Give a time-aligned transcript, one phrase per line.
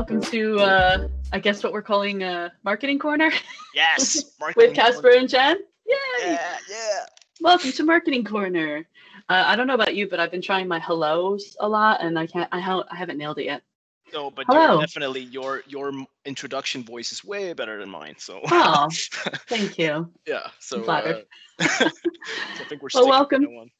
[0.00, 3.30] welcome to uh, I guess what we're calling a marketing corner.
[3.74, 5.58] Yes, with Casper and Jen.
[5.86, 5.96] Yay!
[6.22, 7.04] Yeah, yeah.
[7.42, 8.88] Welcome to marketing corner.
[9.28, 12.18] Uh, I don't know about you, but I've been trying my hellos a lot, and
[12.18, 12.48] I can't.
[12.50, 13.62] I, ha- I haven't nailed it yet.
[14.10, 15.92] No, but definitely your your
[16.24, 18.14] introduction voice is way better than mine.
[18.16, 18.40] So.
[18.50, 18.88] Oh,
[19.48, 20.10] thank you.
[20.26, 20.46] yeah.
[20.60, 20.82] So.
[20.82, 21.20] Uh,
[21.60, 22.88] so I think we're.
[22.94, 23.70] Well, welcome.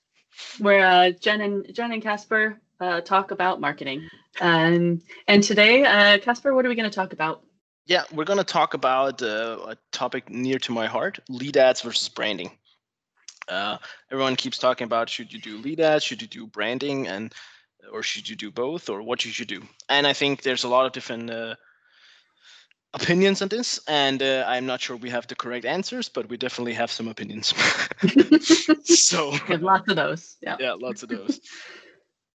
[0.59, 4.09] Where uh, Jen and Jen and Casper uh, talk about marketing,
[4.41, 7.43] um, and today, uh, Casper, what are we going to talk about?
[7.87, 12.09] Yeah, we're gonna talk about uh, a topic near to my heart: lead ads versus
[12.09, 12.53] branding.
[13.49, 13.79] Uh,
[14.13, 17.35] everyone keeps talking about should you do lead ads, should you do branding, and
[17.93, 19.63] or should you do both, or what you should do.
[19.89, 21.57] And I think there's a lot of different uh,
[22.95, 26.37] opinions on this, and uh, I'm not sure we have the correct answers, but we
[26.37, 27.53] definitely have some opinions.
[28.85, 30.37] so lots of those.
[30.43, 30.57] Yeah.
[30.61, 31.41] yeah, lots of those.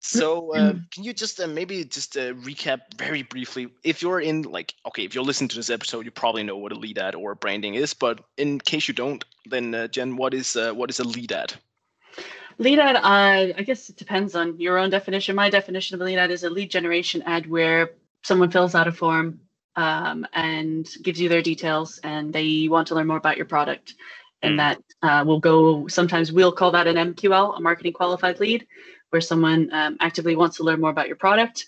[0.03, 3.69] So uh, can you just uh, maybe just uh, recap very briefly?
[3.84, 6.72] If you're in like okay, if you're listening to this episode, you probably know what
[6.72, 7.95] a lead ad or branding is.
[7.95, 11.33] But in case you don't, then uh, Jen, what is uh, what is a lead
[11.33, 11.55] ad?
[12.58, 15.34] Lead ad, uh, I guess it depends on your own definition.
[15.36, 17.92] My definition of a lead ad is a lead generation ad where
[18.23, 19.41] someone fills out a form
[19.77, 23.95] um, and gives you their details and they want to learn more about your product.
[24.42, 24.58] And Mm.
[24.58, 28.67] that uh, will go, sometimes we'll call that an MQL, a marketing qualified lead,
[29.13, 31.67] where someone um, actively wants to learn more about your product.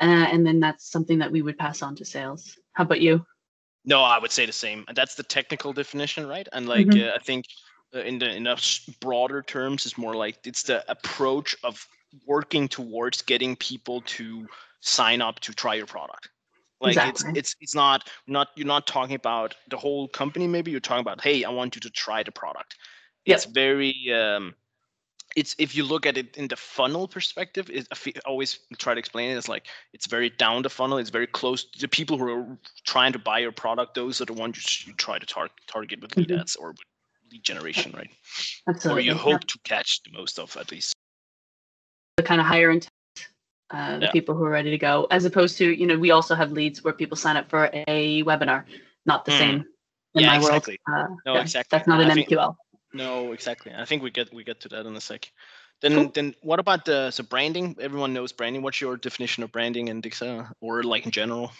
[0.00, 2.58] Uh, and then that's something that we would pass on to sales.
[2.72, 3.24] How about you?
[3.84, 4.84] No, I would say the same.
[4.94, 6.48] That's the technical definition, right?
[6.52, 7.08] And like Mhm.
[7.08, 7.44] uh, I think
[7.94, 8.56] uh, in the in a
[9.00, 11.86] broader terms, it's more like it's the approach of
[12.26, 14.46] working towards getting people to
[14.80, 16.30] sign up to try your product.
[16.80, 17.30] Like Exactly.
[17.30, 20.46] it's it's it's not not you're not talking about the whole company.
[20.46, 22.76] Maybe you're talking about hey, I want you to try the product.
[23.26, 23.34] Yep.
[23.36, 24.54] It's very um,
[25.34, 28.98] it's if you look at it in the funnel perspective, it, I always try to
[28.98, 30.98] explain it as like it's very down the funnel.
[30.98, 33.94] It's very close to the people who are trying to buy your product.
[33.94, 34.56] Those are the ones
[34.86, 36.40] you, you try to tar- target with lead Mhm.
[36.40, 36.78] ads or with
[37.32, 38.10] lead generation, right?
[38.68, 39.02] Absolutely.
[39.02, 39.18] Or you yeah.
[39.18, 40.92] hope to catch the most of at least.
[42.16, 42.90] the kind of higher intent,
[43.70, 44.10] uh, the Yeah.
[44.12, 46.82] people who are ready to go, as opposed to, you know, we also have leads
[46.82, 48.64] where people sign up for a webinar.
[49.04, 49.38] Not the Mm.
[49.38, 49.54] same
[50.14, 50.78] in Yeah, my exactly.
[50.88, 51.10] world.
[51.10, 51.76] Uh, No, yeah, exactly.
[51.76, 52.56] That's not I an think- MQL.
[52.96, 53.72] No, exactly.
[53.76, 55.30] I think we get we get to that in a sec.
[55.82, 56.10] Then Cool.
[56.14, 57.76] then what about the so branding?
[57.80, 58.62] Everyone knows branding.
[58.62, 61.52] What's your definition of branding in Dixa or like in general?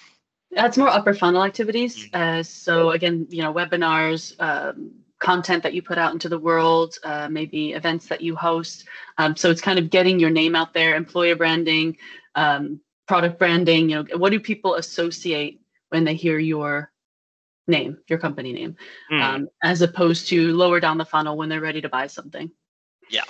[0.50, 2.08] That's more upper funnel activities.
[2.08, 2.14] Mm.
[2.14, 6.96] Uh, so again, you know, webinars, um, content that you put out into the world,
[7.04, 8.86] uh, maybe events that you host.
[9.18, 11.98] Um, so it's kind of getting your name out there, employer branding,
[12.34, 13.90] um, product branding.
[13.90, 15.60] You know, what do people associate
[15.90, 16.90] when they hear your
[17.66, 18.76] name, your company name,
[19.08, 19.22] Hmm.
[19.22, 22.50] um, as opposed to lower down the funnel when they're ready to buy something.
[23.10, 23.24] Yeah,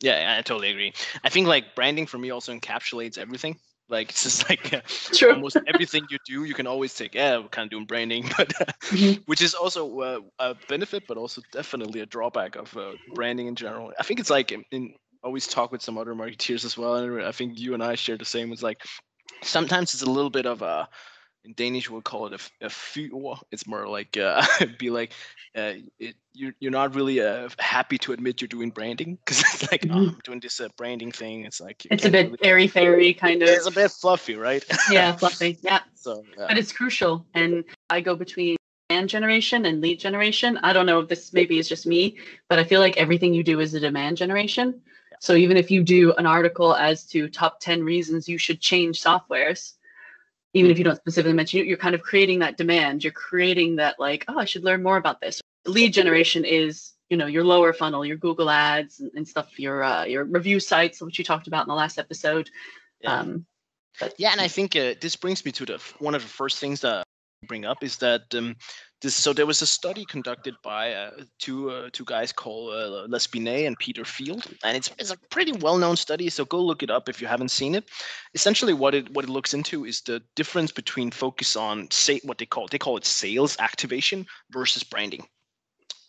[0.00, 0.92] yeah, I totally agree.
[1.24, 3.58] I think like branding for me also encapsulates everything.
[3.88, 4.80] Like it's just like uh,
[5.12, 5.32] True.
[5.34, 7.14] almost everything you do, you can always take.
[7.14, 9.22] Yeah, we're kind of doing branding, but uh, Mhm.
[9.26, 13.56] which is also uh, a benefit, but also definitely a drawback of uh, branding in
[13.56, 13.92] general.
[13.98, 17.22] I think it's like in, in always talk with some other marketeers as well, and
[17.22, 18.52] I think you and I share the same.
[18.52, 18.82] It's like
[19.42, 20.88] sometimes it's a little bit of a
[21.44, 23.38] in Danish we'll call it a, a fyr.
[23.50, 24.44] It's more like uh,
[24.78, 25.12] be like
[25.56, 29.70] uh, it, you're you're not really uh, happy to admit you're doing branding because it's
[29.72, 30.08] like oh, Mhm.
[30.14, 31.44] I'm doing this uh, branding thing.
[31.44, 33.48] It's like It's a bit really- airy fairy kind of.
[33.48, 34.64] it's a bit fluffy, right?
[34.90, 35.58] Yeah, fluffy.
[35.62, 35.80] Yeah.
[35.94, 36.46] so yeah.
[36.48, 38.56] but it's crucial and i go between
[38.88, 42.16] demand generation and lead generation i don't know if this maybe is just me
[42.48, 44.80] but i feel like everything you do is a demand generation
[45.20, 49.02] so even if you do an article as to top 10 reasons you should change
[49.02, 49.74] softwares
[50.52, 53.04] even if you don't specifically mention it you're kind of creating that demand.
[53.04, 55.40] You're creating that like oh i should learn more about this.
[55.66, 59.82] Lead generation is you know your lower funnel your google ads and, and stuff your
[59.82, 62.50] uh, your review sites which you talked about in the last episode.
[63.00, 63.20] Yeah.
[63.20, 63.46] um
[63.98, 66.58] but Yeah, and I think uh, this brings me to the one of the first
[66.58, 67.04] things that
[67.46, 68.56] bring up is that um,
[69.02, 69.14] this.
[69.14, 73.26] So there was a study conducted by uh, two uh, two guys called uh, Les
[73.26, 76.28] Binet and Peter Field, and it's it's a pretty well known study.
[76.30, 77.84] So go look it up if you haven't seen it.
[78.34, 82.38] Essentially, what it what it looks into is the difference between focus on say what
[82.38, 85.26] they call they call it sales activation versus branding.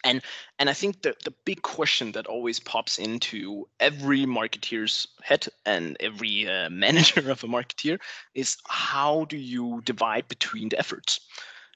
[0.04, 0.22] And
[0.60, 5.98] and I think the the big question that always pops into every marketeer's head and
[6.00, 8.00] every uh, manager of a marketeer
[8.34, 11.20] is how do you divide between the efforts?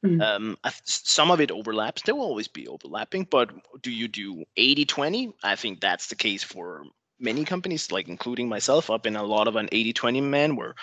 [0.05, 0.21] Mhm.
[0.21, 2.01] Um, some of it overlaps.
[2.03, 3.51] There will always be overlapping, but
[3.81, 5.33] do you do 80 20?
[5.43, 6.83] I think that's the case for
[7.19, 8.89] many companies, like including myself.
[8.89, 10.75] I've been a lot of an 80 20 man where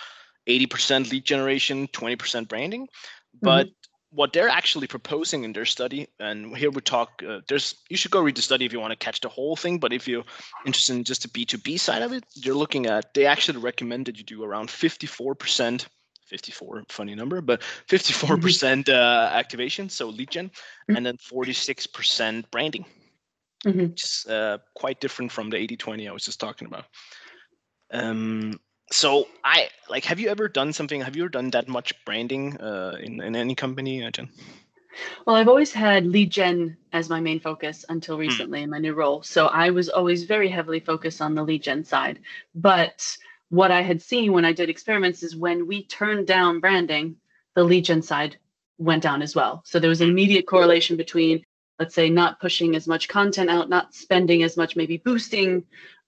[0.47, 2.87] 80% lead generation, 20% branding.
[3.41, 3.69] But
[4.15, 8.11] what they're actually proposing in their study, and here we talk, uh, there's you should
[8.11, 9.79] go read the study if you want to catch the whole thing.
[9.79, 10.25] But if you're
[10.65, 14.17] interested in just the B2B side of it, you're looking at they actually recommend that
[14.17, 15.87] you do around 54%,
[16.25, 20.49] 54 funny number but 54% uh, activation so lead gen
[20.89, 20.97] Mhm.
[20.97, 22.85] and then 46% branding
[23.65, 23.89] Mhm.
[23.89, 26.85] which is uh, quite different from the 80-20 i was just talking about
[27.91, 28.59] um
[28.93, 32.55] so i like have you ever done something have you ever done that much branding
[32.57, 34.29] uh, in, in any company uh, jen
[35.25, 38.93] Well, I've always had lead gen as my main focus until recently in my new
[38.93, 39.23] role.
[39.23, 42.19] So I was always very heavily focused on the lead gen side.
[42.53, 43.17] But
[43.49, 47.15] what I had seen when I did experiments is when we turned down branding,
[47.55, 48.37] the lead gen side
[48.77, 49.63] went down as well.
[49.65, 51.43] So there was an immediate correlation between,
[51.79, 55.63] let's say, not pushing as much content out, not spending as much, maybe boosting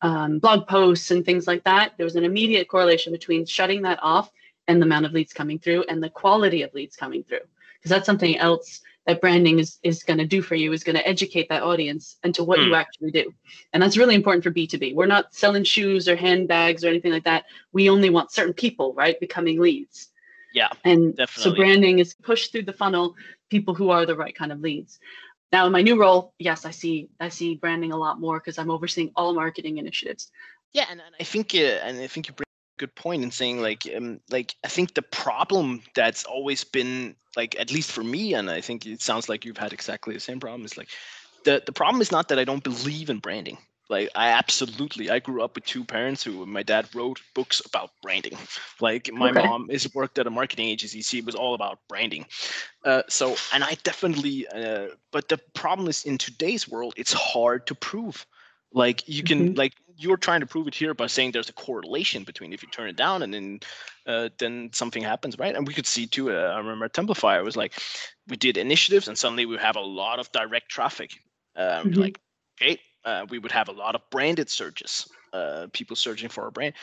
[0.05, 1.93] um, blog posts and things like that.
[1.97, 4.29] There was an immediate correlation between shutting that off
[4.67, 7.39] and the amount of leads coming through and the quality of leads coming through.
[7.77, 10.95] Because that's something else that branding is is going to do for you is going
[10.95, 13.33] to educate that audience into what you actually do.
[13.73, 17.25] And that's really important for b2b we're not selling shoes or handbags or anything like
[17.25, 17.45] that.
[17.71, 20.09] We only want certain people right becoming leads.
[20.53, 23.15] Yeah and so branding is pushed through the funnel
[23.49, 24.99] people who are the right kind of leads
[25.55, 28.57] now in my new role yes i see i see branding a lot more because
[28.59, 30.31] i'm overseeing all marketing initiatives
[30.75, 33.31] Yeah, and, and I think uh, and I think you bring a good point in
[33.31, 38.03] saying like um like I think the problem that's always been like at least for
[38.03, 40.65] me, and I think it sounds like you've had exactly the same problem.
[40.65, 40.89] Is like
[41.45, 43.57] the the problem is not that I don't believe in branding.
[43.89, 47.91] Like I absolutely, I grew up with two parents who my dad wrote books about
[48.01, 48.37] branding.
[48.81, 49.31] Like my Okay.
[49.31, 51.01] mom is worked at a marketing agency.
[51.01, 52.25] She was all about branding.
[52.83, 57.67] Uh, so and I definitely, uh, but the problem is in today's world, it's hard
[57.67, 58.25] to prove.
[58.73, 59.55] Like you can Mhm.
[59.55, 62.67] like you're trying to prove it here by saying there's a correlation between if you
[62.69, 63.59] turn it down and then
[64.05, 65.55] uh, then something happens, right?
[65.55, 66.31] And we could see too.
[66.31, 67.73] Uh, I remember at Templafy, was like
[68.27, 71.11] we did initiatives and suddenly we have a lot of direct traffic.
[71.55, 71.95] Um, Mhm.
[71.95, 72.19] Like
[72.61, 76.51] okay, uh, we would have a lot of branded searches, uh, people searching for a
[76.51, 76.73] brand.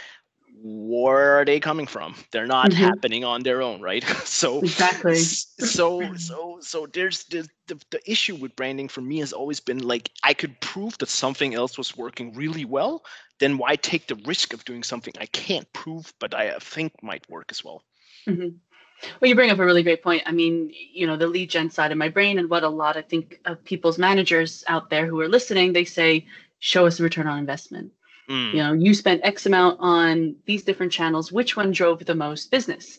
[0.62, 2.14] Where are they coming from?
[2.32, 2.74] They're not Mhm.
[2.74, 4.04] happening on their own, right?
[4.24, 9.32] so exactly so so so there's the, the the issue with branding for me has
[9.32, 13.02] always been like i could prove that something else was working really well
[13.40, 16.92] then why take the risk of doing something i can't prove but i uh, think
[17.02, 17.82] might work as well
[18.26, 18.60] Mhm.
[19.20, 20.22] Well, you bring up a really great point.
[20.26, 22.96] I mean, you know, the lead gen side of my brain, and what a lot
[22.96, 26.26] I think of people's managers out there who are listening, they say,
[26.60, 27.92] show us a return on investment.
[28.30, 31.32] Mm, You know, you spent X amount on these different channels.
[31.32, 32.98] Which one drove the most business?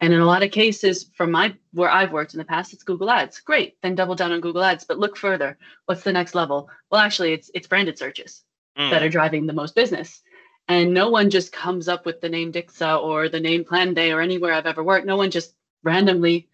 [0.00, 2.84] And in a lot of cases, from my where I've worked in the past, it's
[2.84, 3.40] Google Ads.
[3.40, 4.84] Great, then double down on Google Ads.
[4.84, 5.58] But look further.
[5.86, 6.70] What's the next level?
[6.90, 8.42] Well, actually, it's it's branded searches
[8.78, 10.22] mm, that are driving the most business.
[10.68, 14.20] And no one just comes up with the name Dixa or the name Planday or
[14.20, 15.06] anywhere I've ever worked.
[15.06, 16.48] No one just randomly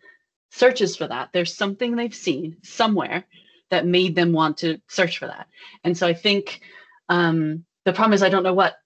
[0.50, 1.30] searches for that.
[1.32, 3.24] There's something they've seen somewhere
[3.70, 5.48] that made them want to search for that.
[5.84, 6.60] And so I think
[7.08, 8.76] um, the problem is I don't know what.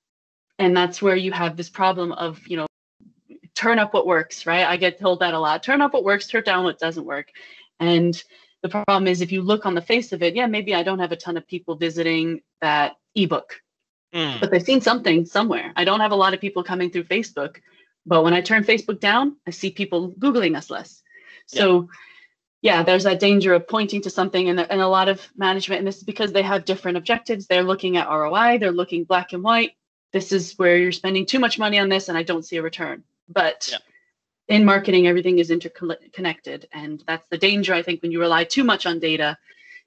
[0.58, 2.66] And that's where you have this problem of, you know,
[3.54, 4.66] turn up what works, right?
[4.66, 5.62] I get told that a lot.
[5.62, 7.28] Turn up what works, turn down what doesn't work.
[7.78, 8.22] And
[8.62, 10.98] the problem is if you look on the face of it, yeah, maybe I don't
[10.98, 13.60] have a ton of people visiting that ebook
[14.14, 14.40] mm.
[14.40, 15.72] but they've seen something somewhere.
[15.76, 17.56] I don't have a lot of people coming through Facebook,
[18.06, 21.02] but when I turn Facebook down, I see people Googling us less.
[21.46, 21.88] So,
[22.62, 25.88] yeah, there's that danger of pointing to something, and, and a lot of management, and
[25.88, 27.46] this is because they have different objectives.
[27.46, 29.72] They're looking at ROI, they're looking black and white.
[30.12, 32.62] This is where you're spending too much money on this, and I don't see a
[32.62, 33.02] return.
[33.28, 33.78] But Yeah.
[34.56, 37.74] in marketing, everything is interconnected, and that's the danger.
[37.74, 39.38] I think when you rely too much on data,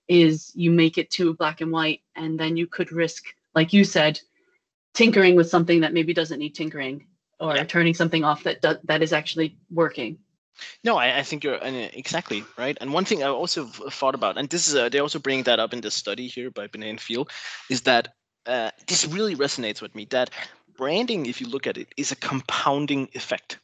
[0.08, 3.84] is you make it too black and white, and then you could risk, like you
[3.84, 4.20] said,
[4.94, 7.08] tinkering with something that maybe doesn't need tinkering,
[7.40, 7.64] or Yeah.
[7.66, 10.20] turning something off that do- that is actually working.
[10.84, 12.78] No, I, I think you're uh, exactly right.
[12.80, 15.60] And one thing I also thought about, and this is uh, they also bring that
[15.60, 17.32] up in this study here by Binet and Field,
[17.70, 18.14] is that
[18.46, 20.06] uh, this really resonates with me.
[20.12, 20.30] That
[20.78, 23.60] branding, if you look at it, is a compounding effect.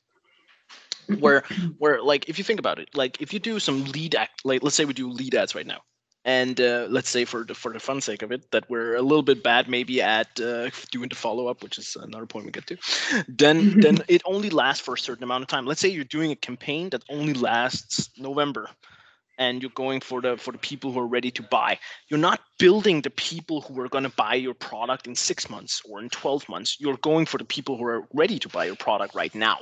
[1.19, 1.43] Where,
[1.79, 4.61] where, like, if you think about it, like, if you do some lead act, like,
[4.61, 5.81] let's say we do lead ads right now,
[6.25, 9.01] and uh, let's say for the for the fun sake of it, that we're a
[9.01, 12.51] little bit bad maybe at uh, doing the follow up, which is another point we
[12.51, 12.77] get to.
[13.27, 15.65] Then then it only lasts for a certain amount of time.
[15.65, 18.69] Let's say you're doing a campaign that only lasts November,
[19.37, 21.77] and you're going for the for the people who are ready to buy.
[22.09, 25.81] You're not building the people who are going to buy your product in six months
[25.89, 26.77] or in twelve months.
[26.79, 29.59] You're going for the people who are ready to buy your product right now.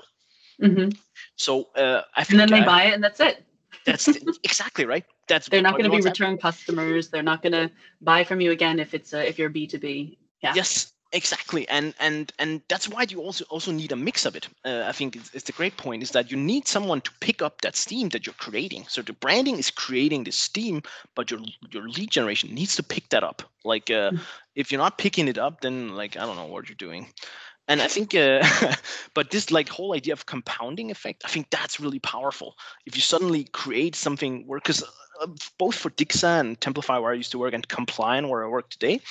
[0.60, 0.90] hmm
[1.36, 3.44] So uh, I And think then they uh, buy it, and that's it.
[3.86, 5.06] that's the- exactly right.
[5.28, 6.32] That's They're not going to be what's happening.
[6.32, 7.10] return customers.
[7.10, 7.70] They're not going to
[8.02, 10.18] buy from you again if it's a, if you're B two B.
[10.42, 10.54] Yeah.
[10.56, 14.48] Yes, exactly, and and and that's why you also also need a mix of it.
[14.66, 17.42] Uh, I think it's, it's a great point is that you need someone to pick
[17.42, 18.86] up that steam that you're creating.
[18.88, 20.82] So the branding is creating the steam,
[21.16, 21.40] but your
[21.72, 23.42] your lead generation needs to pick that up.
[23.64, 24.20] Like uh, Mm.
[24.56, 27.08] if you're not picking it up, then like I don't know what you're doing.
[27.68, 28.44] And I think, uh,
[29.14, 32.56] but this like whole idea of compounding effect, I think that's really powerful.
[32.86, 34.84] If you suddenly create something where, because
[35.22, 38.48] uh, both for Dixa and templafy where I used to work, and Compliant, where I
[38.48, 39.02] work today,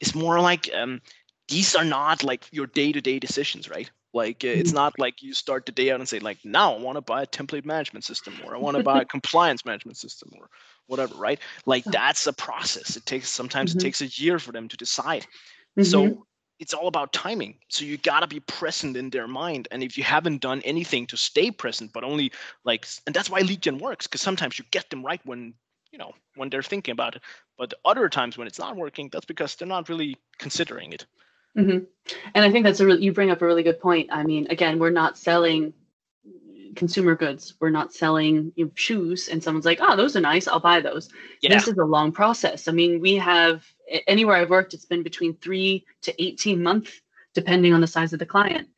[0.00, 1.00] it's more like um,
[1.48, 3.90] these are not like your day-to-day decisions, right?
[4.14, 4.76] Like uh, it's mm-hmm.
[4.76, 7.22] not like you start the day out and say like, now I want to buy
[7.22, 10.48] a template management system, or I want to buy a compliance management system, or
[10.86, 11.38] whatever, right?
[11.66, 12.96] Like that's a process.
[12.96, 13.80] It takes sometimes mm-hmm.
[13.80, 15.26] it takes a year for them to decide.
[15.78, 15.82] Mm-hmm.
[15.82, 16.26] So
[16.58, 17.56] it's all about timing.
[17.68, 19.68] So you gotta be present in their mind.
[19.70, 22.32] And if you haven't done anything to stay present, but only
[22.64, 25.54] like, and that's why lead gen works, because sometimes you get them right when
[25.92, 27.22] you know when they're thinking about it.
[27.58, 31.06] But other times when it's not working, that's because they're not really considering it.
[31.56, 31.84] Mm-hmm.
[32.34, 34.08] And I think that's a re- you bring up a really good point.
[34.12, 35.72] I mean, again, we're not selling
[36.76, 37.54] consumer goods.
[37.60, 40.46] We're not selling you know, shoes, and someone's like, "Oh, those are nice.
[40.46, 41.08] I'll buy those."
[41.42, 41.54] Yeah.
[41.54, 42.68] This is a long process.
[42.68, 43.64] I mean, we have
[44.06, 47.00] anywhere I've worked, it's been between three to 18 months,
[47.34, 48.68] depending on the size of the client.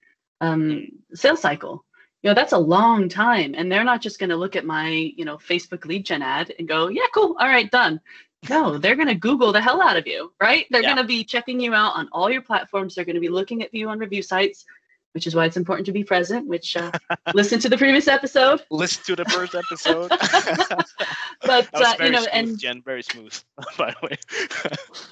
[0.41, 1.85] Um, sales cycle,
[2.23, 3.55] you know, that's a long time.
[3.57, 6.53] And they're not just going to look at my, you know, Facebook lead gen ad
[6.59, 7.37] and go, yeah, cool.
[7.39, 8.01] All right, done.
[8.49, 10.67] No, they're going to Google the hell out of you, right?
[10.71, 10.95] They're yeah.
[10.95, 12.95] going to be checking you out on all your platforms.
[12.95, 14.65] They're going to be looking at you on review sites
[15.13, 16.47] which is why it's important to be present.
[16.47, 16.91] Which uh,
[17.35, 18.63] listen to the previous episode.
[18.71, 20.09] Listen to the first episode.
[21.43, 23.39] but uh, you know, smooth, and Jen, very smooth,
[23.79, 24.17] by the way.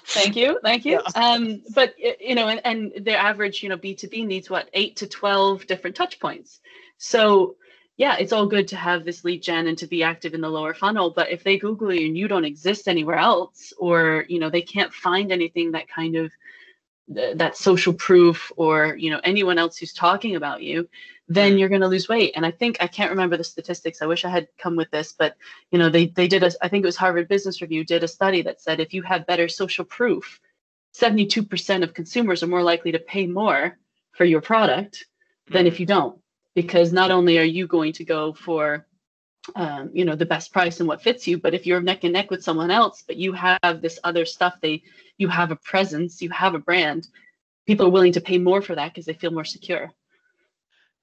[0.06, 1.00] thank you, thank you.
[1.14, 1.32] Yeah.
[1.32, 4.68] Um, but you know, and, and the average, you know, B two B needs what
[4.72, 6.60] eight to twelve different touch points.
[6.98, 7.56] So
[7.96, 10.48] yeah, it's all good to have this lead gen and to be active in the
[10.48, 11.10] lower funnel.
[11.10, 14.62] But if they Google you and you don't exist anywhere else, or you know, they
[14.62, 16.30] can't find anything that kind of
[17.08, 20.88] that social proof or you know anyone else who's talking about you
[21.28, 22.32] then you're going to lose weight.
[22.34, 24.02] And i think i can't remember the statistics.
[24.02, 25.36] I wish i had come with this but
[25.70, 28.08] you know they they did a i think it was harvard business review did a
[28.08, 30.40] study that said if you have better social proof
[30.94, 33.78] 72% of consumers are more likely to pay more
[34.12, 35.04] for your product
[35.48, 35.82] than if mm-hmm.
[35.82, 36.18] you don't
[36.54, 38.86] because not only are you going to go for
[39.54, 41.38] um, you know the best price and what fits you.
[41.38, 44.54] But if you're neck and neck with someone else but you have this other stuff
[44.60, 44.82] they
[45.18, 47.08] you have a presence you have a brand
[47.66, 49.92] people are willing to pay more for that because they feel more secure.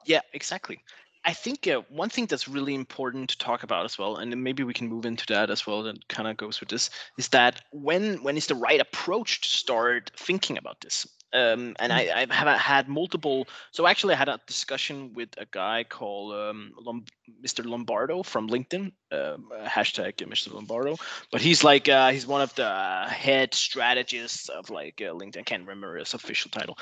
[0.06, 0.80] Yeah exactly.
[1.26, 4.64] I think uh, one thing that's really important to talk about as well and maybe
[4.64, 7.62] we can move into that as well that kind of goes with this is that
[7.72, 12.34] when when is the right approach to start thinking about this um, and I, I
[12.34, 13.48] have had multiple.
[13.72, 17.06] So actually, I had a discussion with a guy called um, Lom,
[17.44, 17.66] Mr.
[17.66, 20.54] Lombardo from LinkedIn, um, hashtag Mr.
[20.54, 20.96] Lombardo.
[21.32, 25.40] But he's like uh, he's one of the head strategists of like uh, LinkedIn.
[25.40, 26.78] I can't remember his official title.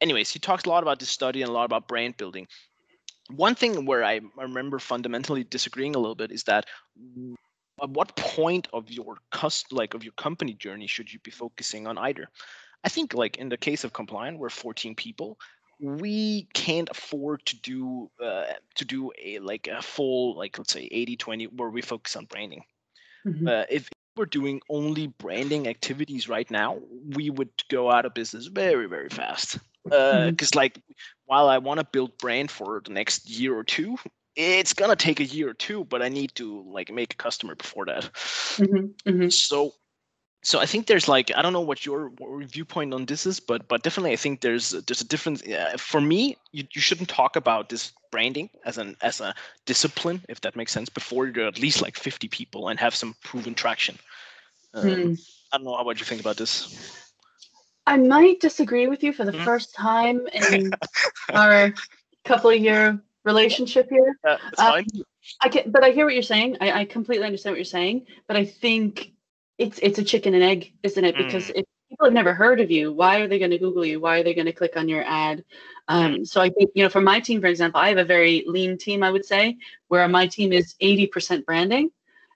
[0.00, 2.46] Anyways, he talks a lot about this study and a lot about brand building.
[3.34, 6.66] One thing where I remember fundamentally disagreeing a little bit is that
[7.82, 11.86] at what point of your cost like of your company journey should you be focusing
[11.86, 12.28] on either
[12.84, 15.38] I think like in the case of Compliant, we're 14 people.
[15.80, 18.44] We can't afford to do uh,
[18.76, 22.26] to do a like a full like let's say 80 20 where we focus on
[22.26, 22.62] branding.
[23.26, 23.48] Mm-hmm.
[23.48, 26.78] Uh, if we're doing only branding activities right now,
[27.16, 29.58] we would go out of business very very fast.
[29.82, 30.58] Because uh, mm-hmm.
[30.58, 30.80] like
[31.24, 33.96] while I want to build brand for the next year or two,
[34.36, 37.54] it's gonna take a year or two, but I need to like make a customer
[37.54, 38.04] before that.
[38.04, 39.10] Mm-hmm.
[39.10, 39.28] mm-hmm.
[39.30, 39.72] So
[40.44, 43.66] so I think there's like I don't know what your, viewpoint on this is, but
[43.66, 45.42] but definitely I think there's there's a difference.
[45.42, 49.34] Uh, for me, you, you shouldn't talk about this branding as an as a
[49.64, 53.14] discipline, if that makes sense, before you're at least like 50 people and have some
[53.24, 53.98] proven traction.
[54.74, 55.14] Um, hmm.
[55.50, 57.10] I don't know how what you think about this.
[57.86, 59.44] I might disagree with you for the mm-hmm.
[59.44, 60.72] first time in
[61.32, 61.72] our
[62.24, 64.18] couple of year relationship here.
[64.24, 64.84] Yeah, um,
[65.40, 66.58] I get, but I hear what you're saying.
[66.60, 69.13] I, I completely understand what you're saying, but I think
[69.58, 71.16] it's it's a chicken and egg, isn't it?
[71.16, 71.56] Because mm.
[71.56, 74.00] if people have never heard of you, why are they going to Google you?
[74.00, 75.44] Why are they going to click on your ad?
[75.88, 76.26] Um, mm.
[76.26, 78.78] so I think you know, for my team, for example, I have a very lean
[78.78, 79.56] team, I would say,
[79.88, 81.90] where my team is 80% branding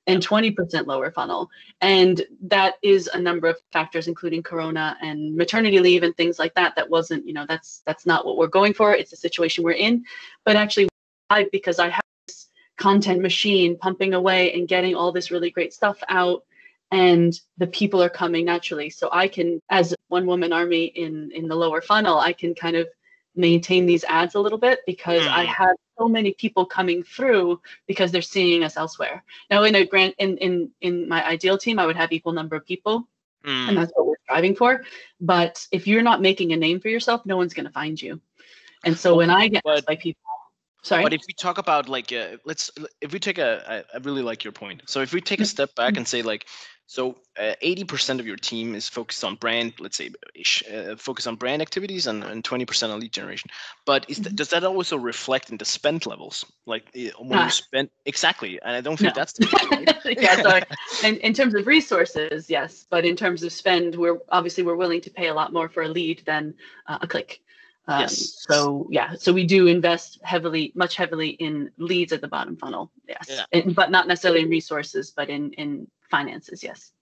[0.09, 1.51] and 20% lower funnel.
[1.83, 6.55] And that is a number of factors, including Corona and maternity leave and things like
[6.55, 6.75] that.
[6.77, 8.95] That wasn't, you know, that's that's not what we're going for.
[8.95, 10.05] It's a situation we're in.
[10.45, 10.89] But actually,
[11.31, 12.47] I because I have this
[12.79, 16.43] content machine pumping away and getting all this really great stuff out
[16.91, 21.49] and the people are coming naturally so i can as one woman army in in
[21.49, 22.89] the lower funnel i can kind of
[23.35, 28.11] maintain these ads a little bit because i have so many people coming through because
[28.11, 31.87] they're seeing us elsewhere now in a grant in in in my ideal team i
[31.87, 33.07] would have equal number of people
[33.45, 33.69] mm.
[33.69, 34.83] and that's what we're striving for
[35.21, 38.21] but if you're not making a name for yourself no one's going to find you
[38.85, 40.21] and so when i get asked by people
[40.83, 41.03] Sorry.
[41.03, 44.23] But if we talk about like, uh, let's if we take a, I, I really
[44.23, 44.83] like your point.
[44.87, 45.47] So if we take a mm.
[45.47, 46.47] step back and say like,
[46.91, 50.11] So uh, 80% of your team is focused on brand, let's say,
[50.73, 53.51] uh, focus on brand activities and, and 20% on lead generation.
[53.85, 54.37] But is th- Mhm.
[54.37, 56.47] does that also reflect in the spend levels?
[56.65, 57.45] Like uh, when Ah.
[57.45, 59.21] you spend exactly, and I don't think No.
[59.21, 59.87] that's the case, right?
[60.19, 60.65] yeah.
[61.05, 65.03] In, in terms of resources, yes, but in terms of spend, we're obviously we're willing
[65.03, 66.55] to pay a lot more for a lead than
[66.87, 67.43] uh, a click.
[67.89, 68.45] Um, Yes.
[68.49, 72.93] So yeah, so we do invest heavily, much heavily in leads at the bottom funnel.
[73.09, 73.45] Yes, Yeah.
[73.53, 76.63] And- but not necessarily in resources, but in in finances.
[76.63, 76.93] Yes.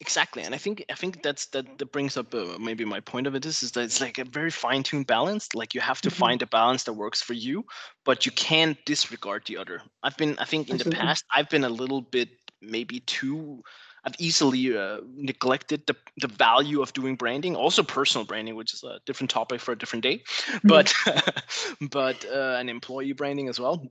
[0.00, 3.26] exactly and i think i think that's that, that brings up uh, maybe my point
[3.26, 6.10] of it is, is that it's like a very fine-tuned balance like you have to
[6.10, 6.16] Mhm.
[6.22, 7.64] find a balance that works for you
[8.08, 11.64] but you can't disregard the other i've been i think in the past i've been
[11.64, 12.30] a little bit
[12.62, 13.62] maybe too
[14.06, 18.82] i've easily uh, neglected the, the value of doing branding also personal branding which is
[18.84, 20.22] a different topic for a different day
[20.64, 20.92] but
[21.90, 23.82] but uh, an employee branding as well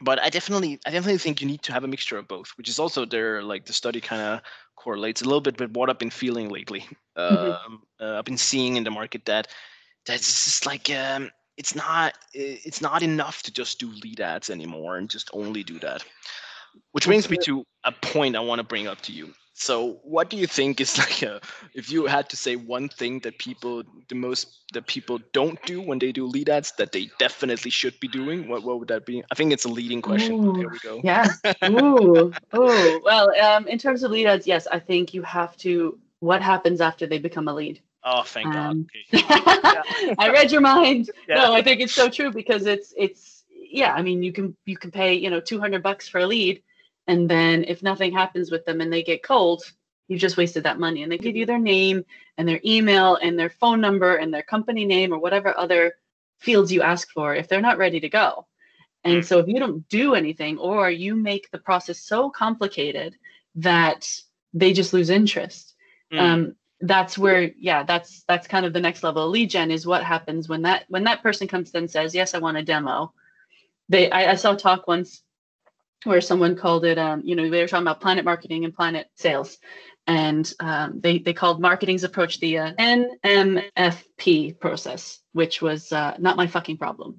[0.00, 2.68] but I definitely, I definitely think you need to have a mixture of both, which
[2.68, 3.42] is also there.
[3.42, 4.40] Like the study kind of
[4.76, 6.86] correlates a little bit with what I've been feeling lately.
[7.18, 7.56] Mhm.
[7.66, 9.48] Um, uh, I've been seeing in the market that
[10.06, 14.96] that's just like um, it's not, it's not enough to just do lead ads anymore
[14.96, 16.04] and just only do that.
[16.92, 19.34] Which brings me to a point I want to bring up to you.
[19.54, 21.40] So, what do you think is like a,
[21.74, 25.80] if you had to say one thing that people, the most that people don't do
[25.80, 29.04] when they do lead ads that they definitely should be doing, what what would that
[29.04, 29.24] be?
[29.30, 30.46] I think it's a leading question.
[30.46, 31.00] but There we go.
[31.02, 31.26] Yeah.
[31.64, 32.32] Ooh.
[32.54, 33.00] Ooh.
[33.04, 35.98] Well, um, in terms of lead ads, yes, I think you have to.
[36.20, 37.80] What happens after they become a lead?
[38.04, 38.70] Oh, thank God.
[38.70, 39.24] Um, Okay.
[40.18, 41.10] I read your mind.
[41.28, 41.36] Yeah.
[41.36, 43.37] No, I think it's so true because it's it's
[43.70, 43.92] yeah.
[43.92, 46.62] I mean, you can you can pay you know two hundred bucks for a lead,
[47.06, 49.62] and then if nothing happens with them and they get cold,
[50.08, 51.02] you've just wasted that money.
[51.02, 52.04] And they give you their name
[52.36, 55.94] and their email and their phone number and their company name or whatever other
[56.40, 58.46] fields you ask for if they're not ready to go.
[59.04, 59.24] And Mm.
[59.24, 63.16] so if you don't do anything or you make the process so complicated
[63.56, 64.08] that
[64.54, 65.74] they just lose interest
[66.12, 66.20] Mm.
[66.20, 69.86] um, that's where yeah that's that's kind of the next level of lead gen is
[69.86, 72.62] what happens when that when that person comes in and says yes i want a
[72.62, 73.12] demo
[73.88, 75.22] they i, I saw a talk once
[76.04, 79.08] where someone called it um, you know they were talking about planet marketing and planet
[79.14, 79.58] sales
[80.06, 86.36] and um, they they called marketing's approach the uh, nmfp process which was uh, not
[86.36, 87.18] my fucking problem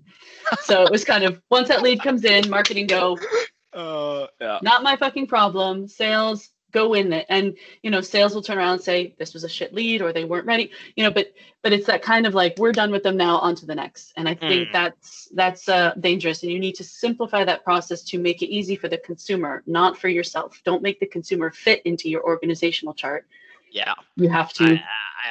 [0.62, 3.18] so it was kind of once that lead comes in marketing go
[3.74, 4.60] uh, yeah.
[4.62, 5.88] not my fucking problem.
[5.88, 9.44] Sales go in it, and you know, sales will turn around and say this was
[9.44, 10.72] a shit lead or they weren't ready.
[10.96, 13.56] You know, but but it's that kind of like we're done with them now, on
[13.56, 14.14] to the next.
[14.16, 14.74] And I think Mm.
[14.74, 18.76] that's that's uh, dangerous, and you need to simplify that process to make it easy
[18.76, 20.62] for the consumer, not for yourself.
[20.64, 23.26] Don't make the consumer fit into your organizational chart.
[23.72, 23.94] Yeah.
[24.16, 24.66] You have to.
[24.66, 24.82] I,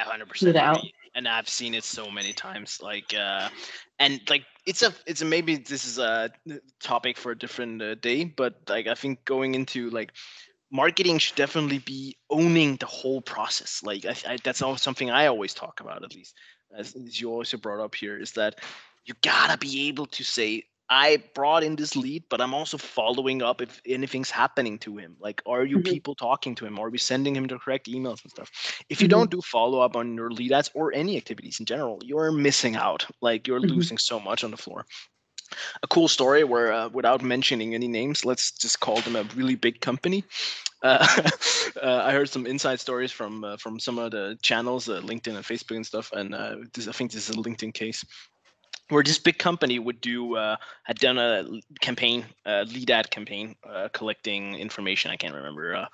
[0.05, 0.85] I 100% Smooth out.
[1.15, 2.81] And I've seen it so many times.
[2.81, 3.49] Like, uh,
[3.97, 6.29] and like, it's a, it's a, maybe this is a
[6.79, 10.13] topic for a different uh, day, but like, I think going into like,
[10.71, 13.81] marketing should definitely be owning the whole process.
[13.83, 16.35] Like, I, I, that's something I always talk about, at least,
[16.75, 18.59] as, as you also brought up here, is that
[19.05, 23.43] you gotta be able to say, I brought in this lead, but I'm also following
[23.43, 25.15] up if anything's happening to him.
[25.19, 25.83] Like, are you Mhm.
[25.83, 26.79] people talking to him?
[26.79, 28.49] Are we sending him the correct emails and stuff?
[28.89, 29.11] If you Mhm.
[29.11, 32.75] don't do follow up on your lead ads or any activities in general, you're missing
[32.75, 33.05] out.
[33.21, 33.69] Like, you're Mhm.
[33.69, 34.85] losing so much on the floor.
[35.83, 39.55] A cool story where, uh, without mentioning any names, let's just call them a really
[39.55, 40.23] big company.
[40.81, 41.05] Uh,
[41.83, 45.35] uh, I heard some inside stories from uh, from some of the channels, uh, LinkedIn
[45.35, 48.05] and Facebook and stuff, and uh, this, I think this is a LinkedIn case
[48.89, 51.45] where this big company would do uh, had done a
[51.81, 55.11] campaign, lead ad campaign, uh, collecting information.
[55.11, 55.87] I can't remember uh,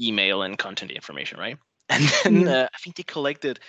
[0.00, 1.58] email and content information, right?
[1.90, 2.48] And then Mhm.
[2.48, 3.60] uh, I think they collected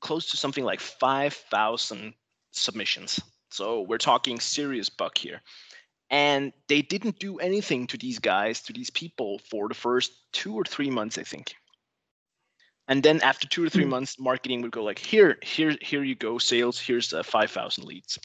[0.00, 2.14] close to something like five thousand
[2.52, 3.20] submissions.
[3.52, 5.40] So we're talking serious buck here.
[6.10, 10.54] And they didn't do anything to these guys, to these people, for the first two
[10.54, 11.54] or three months, I think.
[12.88, 13.90] And then after two or three Mm.
[13.90, 16.78] months, marketing would go like, "Here, here, here you go, sales.
[16.78, 18.18] Here's uh, five thousand leads."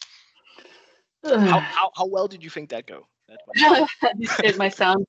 [1.23, 3.07] How, how how well did you think that go?
[3.27, 3.39] That
[4.41, 5.05] did my sound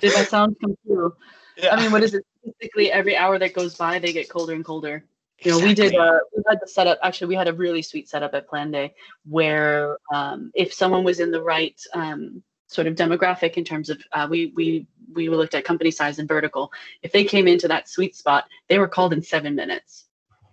[0.00, 1.14] did my sound come through?
[1.56, 1.74] yeah.
[1.74, 2.24] I mean, what is it?
[2.60, 5.04] Basically, every hour that goes by, they get colder and colder.
[5.44, 5.94] You know, we did.
[5.94, 6.98] Uh, we had the setup.
[7.02, 8.92] Actually, we had a really sweet setup at Planday,
[9.28, 14.02] where um, if someone was in the right um, sort of demographic in terms of
[14.12, 16.72] uh, we we we looked at company size and vertical.
[17.02, 20.06] If they came into that sweet spot, they were called in seven minutes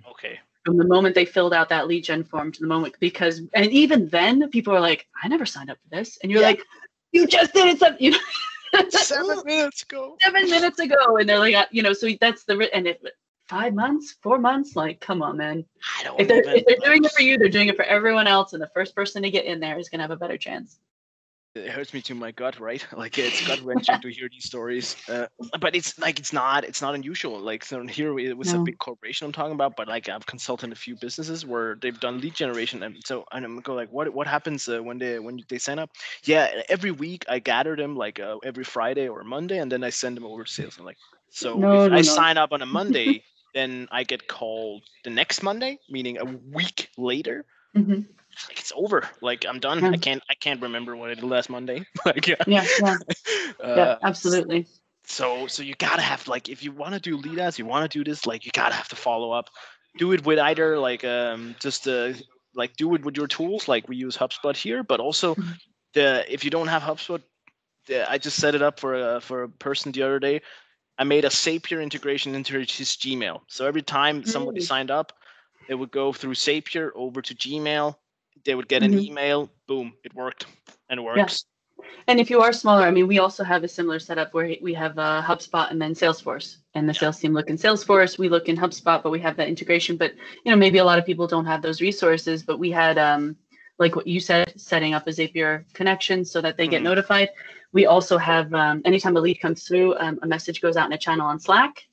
[0.10, 0.40] okay.
[0.66, 3.68] from the moment they filled out that lead gen form to the moment because and
[3.72, 6.48] even then people are like, I never signed up for this, and you're Yeah.
[6.48, 6.64] like,
[7.12, 7.80] you just did it.
[7.80, 8.18] Some, you know,
[8.90, 10.16] Seven minutes ago.
[10.22, 12.98] seven minutes ago, and they're like, uh, you know, so that's the ri- and if
[13.50, 15.66] five months, four months, like, come on, man.
[16.00, 18.28] I don't If they're if they're doing it for you, they're doing it for everyone
[18.28, 20.80] else, and the first person to get in there is gonna have a better chance.
[21.56, 22.86] it hurts me to my gut, right?
[22.98, 24.96] Like it's gut wrenching to hear these stories.
[25.10, 25.28] Uh,
[25.60, 27.40] but it's like it's not it's not unusual.
[27.40, 28.56] Like so here it was No.
[28.56, 32.00] a big corporation I'm talking about, but like I've consulted a few businesses where they've
[32.00, 35.20] done lead generation, and so and I'm go like, what what happens uh, when they
[35.20, 35.90] when they sign up?
[36.24, 39.90] Yeah, every week I gather them like uh, every Friday or Monday, and then I
[39.90, 40.78] send them over to sales.
[40.78, 40.98] I'm like,
[41.30, 45.10] so No, if no, I sign up on a Monday, then I get called the
[45.10, 48.06] next Monday, meaning a week later Mhm.
[48.48, 49.08] like it's over.
[49.22, 49.82] Like I'm done.
[49.84, 49.92] Yeah.
[49.92, 51.86] I can't I can't remember what I did last Monday.
[52.06, 52.36] like yeah.
[52.48, 52.98] Yeah, yeah,
[53.64, 54.68] Uh, yeah, absolutely.
[55.06, 57.90] So so you gotta have like if you want to do lead ads, you want
[57.90, 59.50] to do this, like you gotta have to follow up.
[59.98, 62.14] Do it with either like um just uh
[62.56, 65.56] like do it with your tools, like we use HubSpot here, but also Mhm.
[65.94, 67.22] the if you don't have HubSpot,
[67.88, 70.42] the, I just set it up for a for a person the other day.
[71.00, 73.42] I made a Zapier integration into his Gmail.
[73.48, 74.64] So every time somebody Mm.
[74.64, 75.14] signed up,
[75.70, 77.96] it would go through Zapier over to Gmail.
[78.44, 79.06] They would get an Mhm.
[79.08, 79.50] email.
[79.66, 80.46] Boom, it worked,
[80.90, 81.46] and it works.
[82.08, 84.74] And if you are smaller, I mean, we also have a similar setup where we
[84.74, 87.00] have uh, HubSpot and then Salesforce, and the Yeah.
[87.00, 89.96] sales team look in Salesforce, we look in HubSpot, but we have that integration.
[89.96, 92.44] But you know, maybe a lot of people don't have those resources.
[92.44, 93.38] But we had, um,
[93.78, 96.86] like what you said, setting up a Zapier connection so that they get Mhm.
[96.92, 97.30] notified.
[97.72, 100.94] We also have, um, anytime a lead comes through, um, a message goes out in
[100.94, 101.88] a channel on Slack,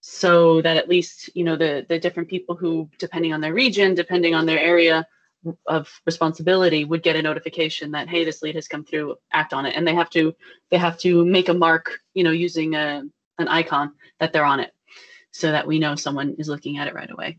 [0.00, 3.94] so that at least you know the the different people who, depending on their region,
[3.94, 5.06] depending on their area,
[5.66, 9.66] of responsibility would get a notification that hey this lead has come through act on
[9.66, 10.32] it and they have to
[10.70, 13.02] they have to make a mark you know using a,
[13.38, 14.72] an icon that they're on it
[15.32, 17.36] so that we know someone is looking at it right away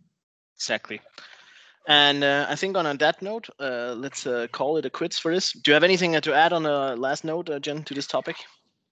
[0.55, 1.01] Exactly.
[1.87, 5.19] And uh, I think on, on that note, uh, let's uh, call it a quits
[5.19, 5.51] for this.
[5.53, 8.07] Do you have anything uh, to add on a last note, uh, Jen, to this
[8.07, 8.37] topic?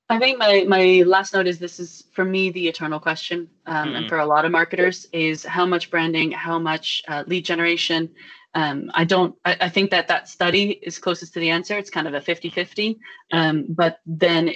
[0.10, 3.90] i think my my last note is this is for me the eternal question um,
[3.90, 3.96] Mhm.
[3.98, 8.10] and for a lot of marketers is how much branding how much uh, lead generation
[8.56, 11.90] um, i don't I, I think that that study is closest to the answer it's
[11.90, 12.98] kind of a 50 50
[13.32, 14.54] um, but then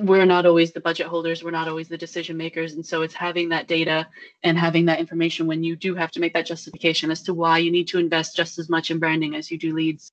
[0.00, 2.72] we're not always the budget holders we're not always the decision makers.
[2.74, 4.06] And so it's having that data
[4.42, 7.58] and having that information when you do have to make that justification as to why
[7.58, 10.12] you need to invest just as much in branding as you do leads.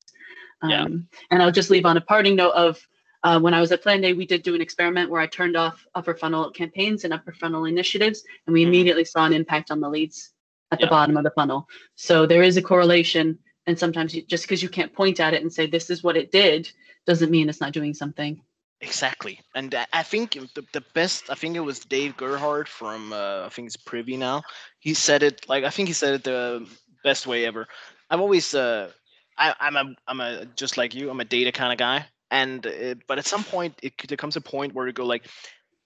[0.61, 0.85] Um, Yeah.
[1.31, 2.79] and i'll just leave on a parting note of
[3.23, 5.85] uh, when i was at planday we did do an experiment where i turned off
[5.93, 8.67] upper funnel campaigns and upper funnel initiatives and we Mhm.
[8.67, 10.33] immediately saw an impact on the leads
[10.71, 11.67] at the bottom of the funnel.
[11.95, 15.41] So there is a correlation and sometimes you, just because you can't point at it
[15.41, 16.69] and say this is what it did
[17.05, 18.41] doesn't mean it's not doing something
[18.79, 19.39] Exactly.
[19.55, 23.49] And I- think the, the best, I think it was Dave Gerhardt from, uh, I
[23.49, 24.43] think it's Privy now.
[24.79, 26.67] He said it, like, I think he said it the
[27.03, 27.67] best way ever.
[28.09, 28.91] I've always, uh,
[29.37, 32.05] I, I'm a, I'm a, just like you, I'm a data kind of guy.
[32.29, 35.27] And, uh, but at some point, it, there comes a point where you go like,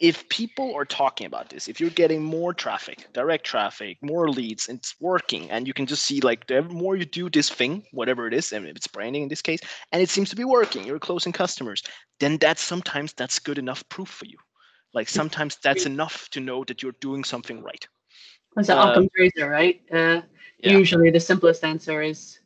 [0.01, 4.67] if people are talking about this, if you're getting more traffic, direct traffic, more leads,
[4.67, 7.85] and it's working, and you can just see like the more you do this thing,
[7.91, 9.59] whatever it is, and if it's branding in this case,
[9.91, 11.83] and it seems to be working, you're closing customers,
[12.19, 14.37] then that's sometimes that's good enough proof for you.
[14.91, 17.87] Like sometimes that's enough to know that you're doing something right.
[18.57, 19.81] It's an Occam's razor, right?
[19.91, 20.21] Uh,
[20.63, 20.77] Yeah.
[20.77, 22.39] Usually, the simplest answer is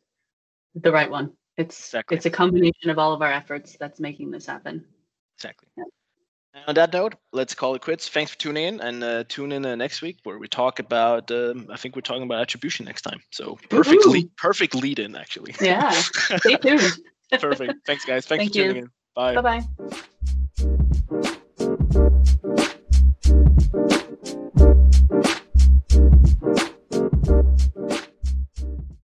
[0.74, 1.32] the right one.
[1.56, 2.16] It's Exactly.
[2.16, 4.84] it's a combination of all of our efforts that's making this happen.
[5.36, 5.68] Exactly.
[5.76, 5.84] Yeah.
[6.66, 8.08] On that note, let's call it quits.
[8.08, 11.30] Thanks for tuning in, and uh, tune in uh, next week where we talk about.
[11.30, 13.20] Um, I think we're talking about attribution next time.
[13.30, 15.54] So perfect, lead, perfect lead in actually.
[15.60, 15.90] Yeah.
[15.90, 16.92] Stay tuned.
[17.38, 17.86] perfect.
[17.86, 18.26] Thanks, guys.
[18.26, 18.82] Thanks Thank for tuning you.
[18.82, 18.90] in.
[19.14, 19.34] Bye.
[19.34, 19.62] Bye
[22.32, 22.42] bye.